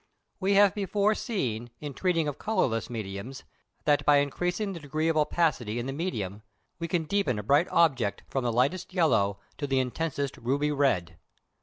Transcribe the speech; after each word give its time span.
We 0.39 0.55
have 0.55 0.73
before 0.73 1.13
seen, 1.13 1.69
in 1.79 1.93
treating 1.93 2.27
of 2.27 2.39
colourless 2.39 2.89
mediums, 2.89 3.43
that 3.85 4.03
by 4.03 4.17
increasing 4.17 4.73
the 4.73 4.79
degree 4.79 5.07
of 5.09 5.15
opacity 5.15 5.77
in 5.77 5.85
the 5.85 5.93
medium, 5.93 6.41
we 6.79 6.87
can 6.87 7.03
deepen 7.03 7.37
a 7.37 7.43
bright 7.43 7.67
object 7.69 8.23
from 8.27 8.43
the 8.43 8.51
lightest 8.51 8.95
yellow 8.95 9.37
to 9.59 9.67
the 9.67 9.77
intensest 9.79 10.37
ruby 10.37 10.71
red. 10.71 11.17